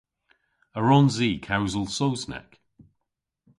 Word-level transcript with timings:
A 0.77 0.79
wrons 0.81 1.15
i 1.27 1.31
kewsel 1.45 1.85
Sowsnek? 1.95 2.49